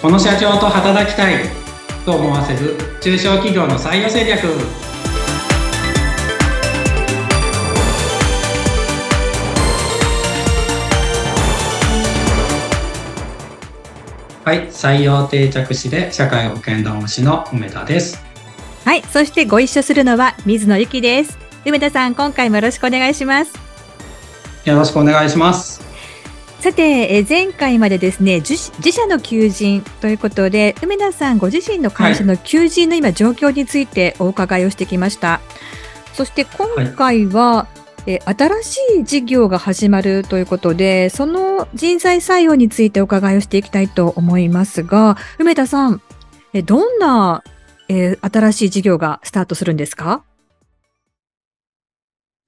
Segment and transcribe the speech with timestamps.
[0.00, 1.44] この社長と働きたい
[2.06, 4.40] と思わせる中小企業の採用戦略。
[14.42, 18.18] はい採用定着士で社会保険労務士の梅田です。
[18.86, 21.36] はいそしてご一緒するのは水野由紀です。
[21.66, 23.52] 梅田さん今回もよろしくお願いします。
[24.64, 25.89] よろしくお願いします
[26.60, 35.28] さて、え前回までですね自、自社の求人ということで、梅田さんご自身の会社の求人の今状況についてお伺いをしてきました。
[35.28, 35.40] は
[36.12, 37.68] い、そして今回は、は
[38.06, 46.02] い、え新しい事業が始まるということで、その人材採用についてお伺いをしていきたいと思いますが、梅田さん、
[46.52, 47.42] えどんな、
[47.88, 50.24] え新しい事業がスタートするんですか？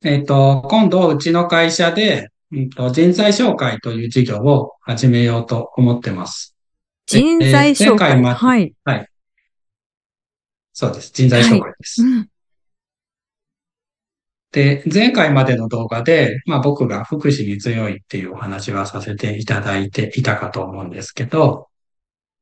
[0.04, 6.54] えっ、と、今度、うちの会社で、うんと、人材紹介という事業を始めようと思ってます。
[7.06, 8.74] 人材紹介、えー、はい。
[8.84, 9.08] はい。
[10.72, 11.12] そうです。
[11.12, 12.02] 人材紹介です。
[12.02, 12.28] はいうん、
[14.52, 21.68] で、前回までの動画で、まあ僕が福祉に強いっていうお話はさせていただいていたかと思うんですけど、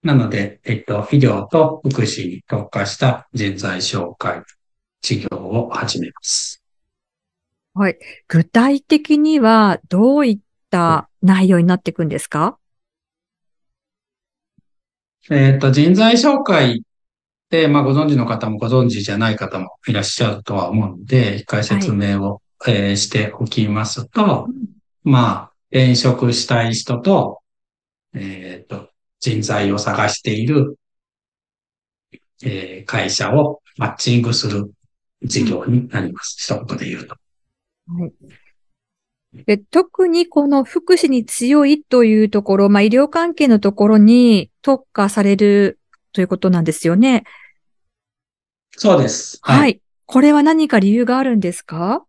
[0.02, 4.42] なので、えっと、医療と福祉に特化した人材紹介
[5.02, 6.59] 事業を始めます。
[7.80, 7.98] はい。
[8.28, 12.58] 具体的にはどういった内容になっていくんですか？
[15.30, 16.82] えっ、と、人材紹介っ
[17.48, 24.48] て、まあ、ご存知の方もご存知じゃない方もいらっしゃるとは思うので、一回説明を、はい、えー、しておきますと、
[25.02, 27.40] まあ、転職したい人と、
[28.12, 30.76] えっ、と、人材を探している、
[32.44, 34.70] えー、会社をマッチングする
[35.22, 36.36] 事業になります。
[36.38, 37.16] 一言で言うと。
[37.98, 38.12] はい。
[39.46, 45.78] で特にこの福祉に強いというところ、まあ、医療関係のところに特化される
[46.12, 47.24] ということなんですよね。
[48.76, 49.38] そうです。
[49.42, 49.60] はい。
[49.60, 52.04] はい、これは何か理由があるんですか？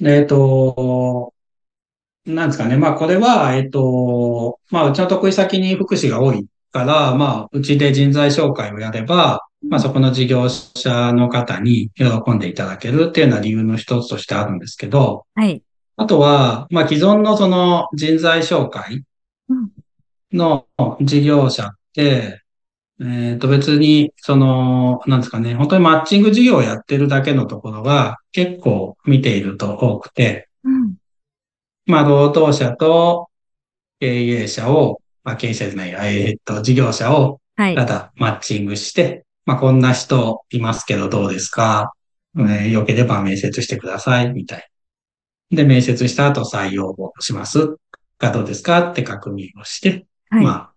[0.00, 1.34] えっ、ー、と、
[2.26, 2.76] なんですかね。
[2.76, 15.62] まあ、これは、えっ、ー、と、まあ、うちの得意先に福祉が多いから、まあ、うちで人材紹介をやれば、まあそこの事業者の方に喜んでいただけるっていうような理由の一つとしてあるんですけど、はい。
[15.96, 19.04] あとは、まあ既存のその人材紹介
[20.32, 20.66] の
[21.00, 22.42] 事業者って、
[23.00, 30.94] えっ、ー、と別に、その、なんですかね、本当にマッチング事業をやってるだけのところが結構見ていると多くて、うん、
[31.86, 33.28] まあ労働者と
[34.00, 41.94] 経営者を、まあ経営者じゃない、えっ、ー、と事業者をただマッチングして、まあ、こんな人いますけどどうですか、
[42.36, 44.68] えー、良ければ面接してください、みたい。
[45.50, 47.76] で、面接した後採用をします。
[48.18, 48.90] かどうですか？
[48.90, 50.72] って確認をして、はい、まあ、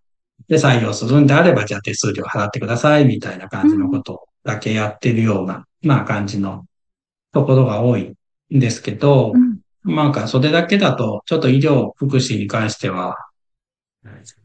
[0.47, 6.63] で、採用するんであれば、じゃあ手数料払ってください、みたいな感じのことだけやってるような、うん、まあ感じの
[7.33, 8.15] ところが多い
[8.55, 9.37] んですけど、う
[9.91, 13.17] ん、なんかそれだけだと、ちょっと医療、福祉に関しては、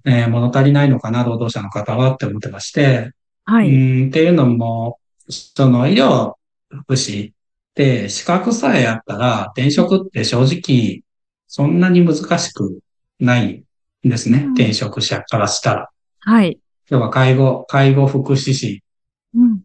[0.05, 3.13] えー、物足りないのかな、労働者の方はって思ってまして、
[3.47, 3.69] はい。
[3.71, 4.99] うんっていうのも、
[5.29, 6.35] その医療
[6.69, 7.35] 福祉っ
[7.75, 11.03] て資格さえあったら転職って正直
[11.47, 12.81] そんなに難しく
[13.19, 13.65] ない
[14.07, 14.45] んですね。
[14.47, 15.89] うん、転職者からしたら。
[16.21, 16.59] はい。
[16.91, 18.83] 要は介護、介護福祉士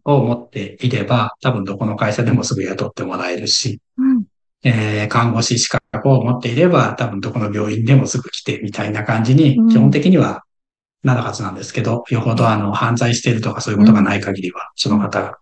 [0.04, 4.24] を持っていれば、多分どこの会社でもすぐ雇ってもらえるし、うん、
[4.64, 10.44] えー、看護師資格を持っていれば、多分どこの病院でもすぐ来てみたいな感じに、基本的には
[11.02, 15.38] なるはずなんですけど、よほどあの、犯罪してるとかそういうことがない限りは、その方が。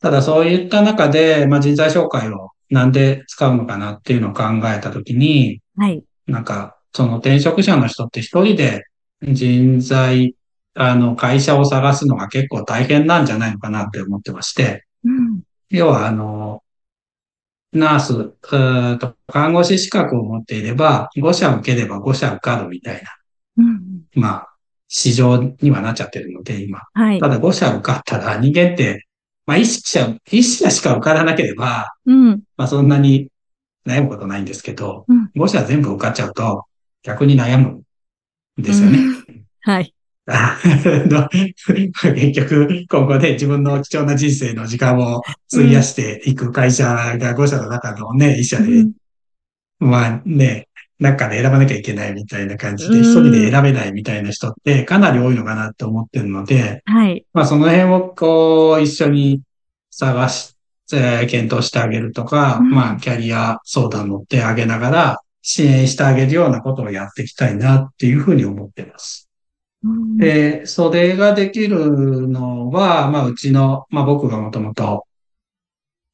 [0.00, 6.02] ただそういった中で、まあ、人材紹介をなんで使うのかなっていうのを考えたときに、はい。
[6.26, 8.84] なんか、その転職者の人って一人で
[9.22, 10.34] 人材、
[10.74, 16.62] あの、会社を探すのが結構大変なんじゃないのかなって思ってまして、うん、要はあの、
[17.72, 23.10] ナース、うと看護師資格を持っていれば、5社受ければ5社受かるみたいな。
[23.58, 23.87] うん
[24.18, 24.48] まあ、
[24.88, 26.82] 市場にはなっちゃってるので、今。
[26.94, 27.20] はい。
[27.20, 29.06] ただ5社受かったら人間って、
[29.46, 32.42] まあ1社、1社しか受からなければ、うん。
[32.56, 33.28] まあそんなに
[33.86, 36.66] 悩むことないんですけど、うん、5社全部受かっちゃうと
[37.02, 37.82] 逆に悩む
[38.60, 38.98] んですよね。
[38.98, 39.94] うん、はい。
[40.28, 40.72] 結
[42.32, 48.92] 局、今後で自分の貴重な人生の時間を費やしていく会社が5社の中のね、1社で、うん、
[49.80, 50.67] まあね、
[50.98, 57.24] 中で選ばなきゃいけないみたいな感じで、一人で選べないみたいな人ってかなり多いのかなって思ってるので、はい。
[57.32, 59.42] まあその辺をこう一緒に
[59.90, 60.56] 探し、
[60.88, 69.28] て、検討してあげるとか、うん、まあキャリア相談乗ってあげながら支援してあげるようなことをやっていきたいなっていうふうに思ってます。
[70.16, 75.06] で、それができるのは、まあ、うちの、まあ、僕がもともと、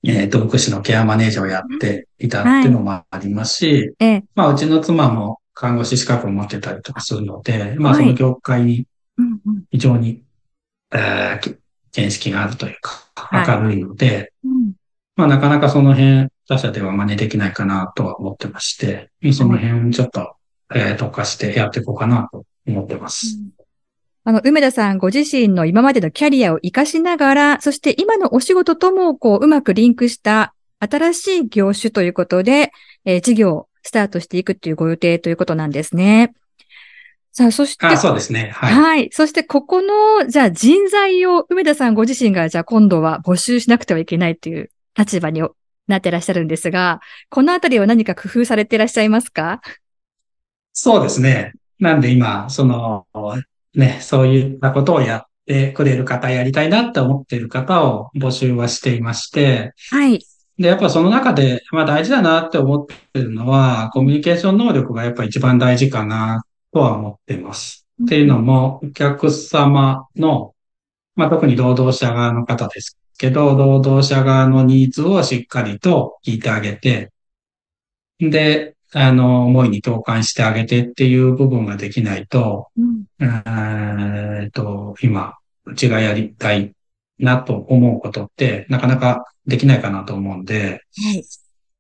[0.07, 8.87] えっ、と、福祉のケアマネージャーをやっていたっていうのもありますし、ええ、まあ、うちの妻も看護師資格を持ってたりとかするので、まあ、はいその業界に
[9.17, 9.65] うんうん。
[9.71, 10.23] 非常に、
[10.93, 11.59] えー
[11.97, 13.63] 見識があるというか、はい。
[13.63, 14.73] 明るいので、うん。
[15.15, 20.35] まあ、なかなかその辺、他社では真似できないかなとは思ってまして、その辺ちょっと、
[20.75, 23.39] えー特化してやっていこうかなと思ってます。
[24.27, 32.73] あの、梅田さんご自身の今までのキャリアを活かしながら、そして今のお仕事ともこう、うまくリンクした新しい業種ということで、
[33.05, 36.33] えー事業をスタートしていくというご予定ということなんですね。
[37.33, 38.51] さあ、そして、あ、そうですね。
[38.55, 38.73] はい。
[38.73, 39.09] はい。
[39.13, 45.43] そして、ここの、じゃあ人材を梅田さんご自身が、じゃあ今度は募集しなくてはいけないという立場に
[45.87, 49.61] なってらっしゃるんですが、このあたりは何か工夫されていらっしゃいますか？
[50.73, 51.53] そうですね。
[51.79, 53.07] なんで今、その、
[53.75, 60.25] ね、そういったことをやってくれる方、やりたいなって思っている方を募集はしていまして、はい。
[60.59, 67.87] で、やっぱその中で、まあ大事だなって思ってるのは、コミュニケーション能力がやっぱ一番大事かなとは思っています。
[68.03, 70.55] っていうのも、お客様の、
[71.17, 77.11] まあ特に労働者側の方ですけど、労働者側のニーズをしっかりと聞いてあげて、
[78.21, 82.94] で、あの、思いに共感してあげてっていう部分ができないと、うん
[83.25, 85.35] えーっと、今、
[85.65, 86.75] うちがやりたい
[87.19, 91.25] なと思うことって、なかなかできないかなと思うんで、はい。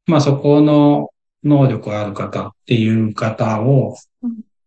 [0.07, 1.11] まあそこの
[1.43, 3.97] 能力がある方っていう方を、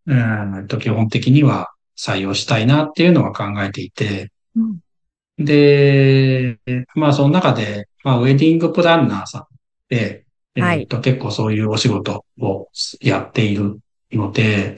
[0.06, 0.66] うん。
[0.68, 5.44] と基本的には採用したいなっていうのは考えていて、うん。
[5.44, 6.58] で、
[6.94, 9.46] まあその中で、まあウェディングプランナーさん
[9.88, 10.24] で、
[10.54, 10.82] えはい。
[10.82, 12.68] ーっと結構そういうお仕事を
[13.00, 13.78] やっている
[14.12, 14.76] ので、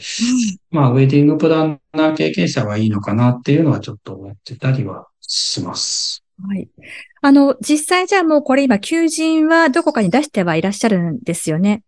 [0.70, 6.24] まあウェディングプランナー経験者はいいのかなっていうのはちょっと思ってたりはします。
[6.42, 6.68] はい。
[7.22, 11.82] あの、実際じゃあもうこれ今、求人はどこかに出してはいらっしゃるんですよね？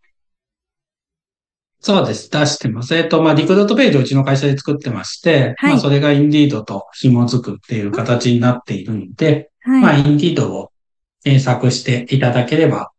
[1.80, 2.30] そうです。
[2.30, 2.94] 出してます。
[2.94, 10.02] えっと、まあ、リクルートページをうちの会社で作ってまして、はいまあ、それがインディードと紐づくっていう形になっているので、まあ、はい。
[10.02, 10.70] インディードを
[11.24, 12.91] 検索していただければ、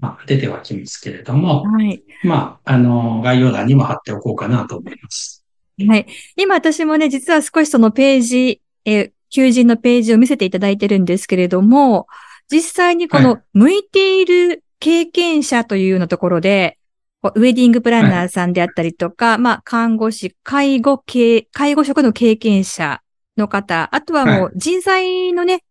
[0.00, 2.02] まあ、出てはきますけれども、はい。
[2.22, 5.44] まあ、あの、概要欄にも貼っておこうかなと思います。
[5.86, 6.06] はい。
[6.36, 12.06] 今私もね、実は少しそのページ、えー求人のページを見せていただいてるんですけれども、
[12.48, 16.78] 実際にこはの向いている経験者というようなところで、
[17.20, 23.00] こうウェディングプランナーさんであったりとか、まあ、看護師、介護系、介護職の経験者
[23.36, 25.64] の方、あとはもう人材のね、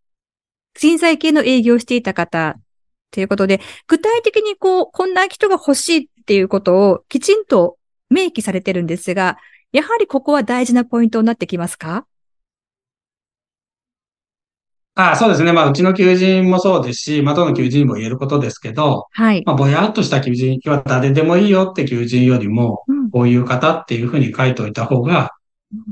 [0.73, 2.57] 人材系の営業をしていた方
[3.13, 7.77] ということで、具体的にこう、こんな人が欲しいっていうことをきちんと
[8.09, 9.37] 明記されてるんですが、
[9.71, 12.05] やはりここは大事なポイントになってきますか？
[14.95, 15.51] あそうですね。
[15.53, 19.41] まあ、うちの求人もそうですし、まあ、どの求人にも言えることですけど、はい。
[19.45, 25.31] まあ、ぼやっとした求人は誰でもいいよって求人よりも、うんこういう方っていうふうに書いておいた方が、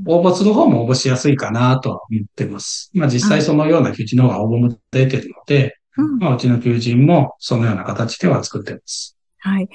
[0.07, 2.89] 応募する方も応募しやすいかなとは思ってます。
[2.95, 9.17] まあ実際そのような求人の方が応募も出てるので、うんまあうちの求人もそのような形では作ってます。
[9.39, 9.69] はい。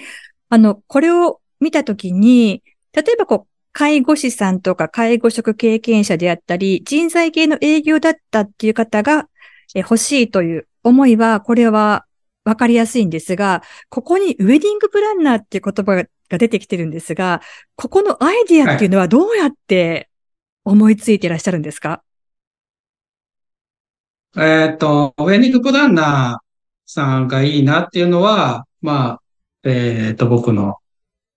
[0.49, 2.63] あの、これを見たときに、
[2.93, 9.29] 例えばこう、介護士さんとか介護職経験者であったり、人材系の営業だったっていう方が
[9.75, 12.07] え欲しいという思いは、これは
[12.45, 17.43] わかりやすいんですが、ここにウェディングプランナーっていう言葉が出てきてるんですが、
[17.75, 20.09] ここのアイディアっていうのはどうやって
[20.65, 22.03] 思いついていらっしゃるんですか？
[24.39, 26.47] えっと、ウェディングプランナー
[26.85, 29.23] さんがいいなっていうのは、まあ、
[29.65, 30.77] えっと、僕の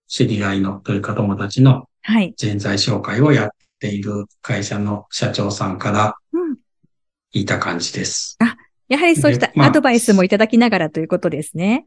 [0.08, 2.34] 知り合いのというか友達のはい。
[2.36, 6.58] 人材紹介をやっている会社の社長さんからうん。
[7.34, 8.38] 聞いた感じです。
[8.90, 11.86] やはりそうしたアドバイスもいただきながらということですね。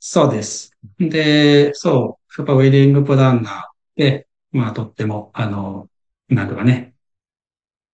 [0.00, 0.72] そうです。
[0.98, 5.88] で、そう、やっぱウェディングプランナーで、まあとっても、あの、
[6.28, 6.95] なんとかね、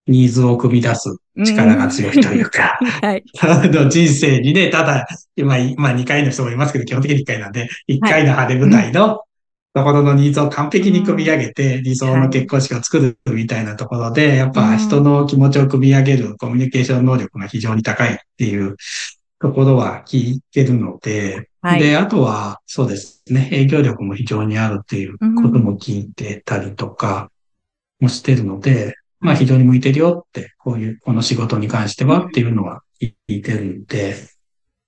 [0.07, 1.15] ニーズを組み出す
[1.45, 3.23] 力が強いというか、 はい。
[3.41, 9.21] あの人生にね、ただ、今、まあ2回の人もいますけど、基本的に1回なんで、1回の晴れ舞台の
[9.73, 18.75] ところのニーズを完璧に組み上げて、理想の結婚式を作るみたいなところで、やっぱ人の気持ちを組み上げるコミュニケーション能力が非常に高いっていう
[19.39, 21.79] ところは聞いてるので、はい。
[21.79, 27.31] で、あとは、そうですね、営業力も非常にあるっていうことも聞いてたりとか
[27.99, 34.15] もしてるので、まあ非常に向いてるよって、こういう、この仕事に関してはっていうのは聞いてるんで、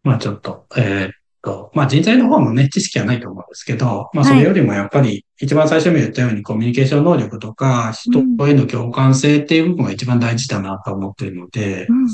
[0.03, 1.11] まあちょっと、えーっ
[1.41, 12.07] と、まあ人材の方もね、知識はないと思うんですけど、まあそれよりもやっぱり一番最初に言ったようにコミュニケーション能力とか、人への共感性っていう部分が一番大事だなと思っているので、うんうん、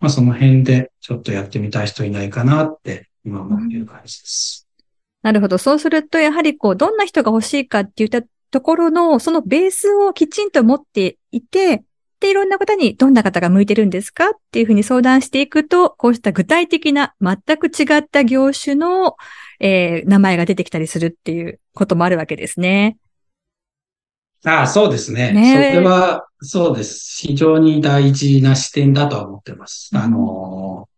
[0.00, 4.68] まあその辺でちょっとやってみたい人いないかなって今思っている感じです。
[5.22, 5.56] なるほど。
[5.56, 11.82] そうすると、やはりこう、どんな人が欲しいかっていったところの、そのベースをきちんと持っていて、
[12.20, 19.16] で、いろんな方にどんな方が向いてるんですかっていうふうに相談していくと、こうした具体的な全く違った業種の、
[19.58, 22.98] えー、名前が出てきたりするっていうこともあるわけですね。
[24.44, 25.32] ああ、そうですね。
[25.32, 27.26] ねそれは、そうです。
[27.26, 29.90] 非常に大事な視点だとは思ってます。
[29.92, 30.88] うん、あの、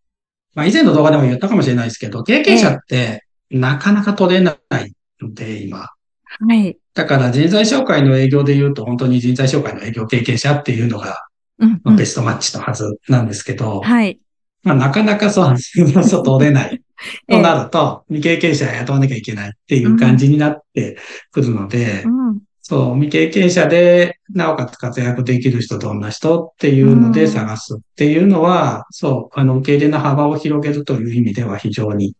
[0.54, 5.78] まあ、以前の動画でも言ったかもしれないですけど、経験者って、なかなか取れないので、今。
[6.24, 6.76] はい。
[6.94, 11.26] だから人材紹介の営業で言うと、本当に人材紹介の営業経験者っていうのが、
[11.58, 14.20] まあ、ベストマッチのはずなんですけど、はい。
[14.62, 16.80] まあ、なかなかそう、 そう取れない
[17.28, 20.96] となると、未経験者雇わなきゃいけないっていう感じになって
[21.32, 32.14] くるので、うん、そう、未経験者で、なおかつ活躍できる人、どんな人っていうので探すっていうのは、そう、あの、受け入れの幅を広げるという意味では非常に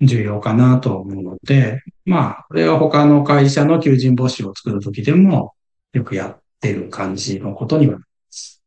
[0.00, 5.54] 重要かなと思うので、まあ、これは他の会社の求人募集を作るときでも
[5.92, 8.62] よくやってる感じのことにはなります。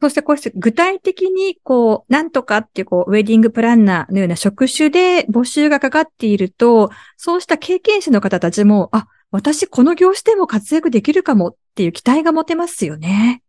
[0.00, 13.42] そしてこうして具体的にこう、なんとかっていうこう、ウェディングプランナーのような職種で募集がかかっていると、そうした経験者の方たちも、あ、私この業種でも活躍できるかもっていう期待が持てますよね。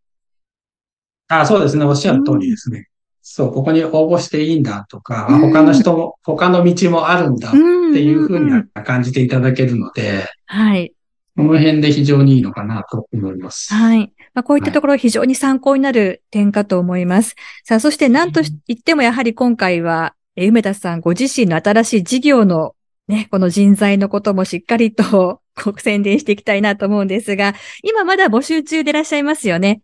[1.28, 1.84] あそうですね。
[1.84, 2.88] おっしゃる通りですね。
[3.28, 7.58] そう、ここに応募していいんだとか、うん、他の人も、他の道もあるんだって
[8.00, 10.92] いうふうに感じていただけるので、はい。
[11.36, 13.74] この辺で非常にいいのかなと思います。
[13.74, 14.12] はい。
[14.32, 17.30] まあ、こういったところ非常に参考になる点かと思います。
[17.30, 22.76] はい、さあ、そして何と言ってもやはり今回は、え梅田さんご自身の新しい事業の
[23.08, 25.40] ね、この人材のこともしっかりと
[25.78, 29.80] 宣伝していきたいなと思うんですが、今まだ募集中でいらっしゃいますよね。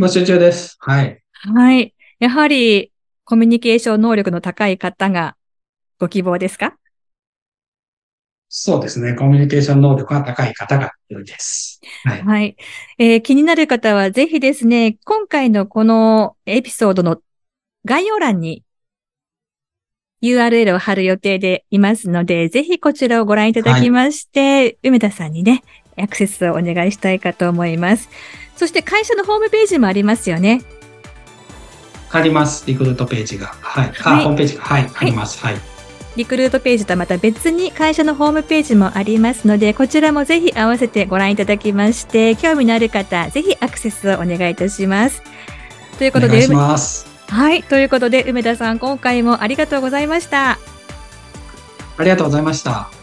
[0.00, 0.76] 募集中です。
[0.78, 1.20] はい。
[1.40, 1.94] はい。
[2.18, 2.92] やはり、
[3.24, 5.36] コミュニケーション能力の高い方が
[5.98, 6.74] ご希望ですか？
[8.48, 9.14] そうですね。
[9.14, 11.80] コミュニケーション能力が高い方が良いです。
[12.04, 12.22] はい。
[12.22, 12.56] はい、
[12.96, 17.20] えー、気になる方はぜひですね、今回のこのエピソードの
[17.84, 18.64] 概要欄に
[20.22, 25.62] URL を貼る予定でいますので、ぜひこちらをご覧いただきまして、はい、梅田さんにね、
[25.98, 28.08] アクセスをお願いしたいかと思います。
[28.56, 30.62] そして会社のホームページもありますよね。
[32.10, 32.64] あります。
[32.66, 33.54] リクルートページが。
[33.60, 33.92] はい。
[33.94, 34.62] はい、あ、ホームページが。
[34.62, 34.90] はい。
[34.94, 35.38] あります。
[35.44, 35.56] はい。
[36.16, 45.22] リクルートページとはまた別に会社のホームページもありますので、こちらもぜひ合わせてご覧いただきまして、興味のある方、ぜひアクセスをお願いいたします。
[45.98, 46.46] ということで、
[47.28, 47.62] はい。
[47.62, 50.58] ということで、梅田さん、今回もありがとうございました。
[51.98, 52.97] ありがとうございました。